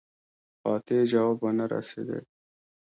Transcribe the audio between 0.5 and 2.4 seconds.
قاطع جواب ونه رسېدی.